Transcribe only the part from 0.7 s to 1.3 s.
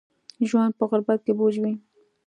په غربت